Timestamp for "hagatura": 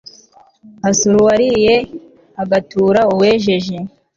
2.37-2.99